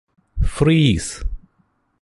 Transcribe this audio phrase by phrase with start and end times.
[0.57, 1.11] freeze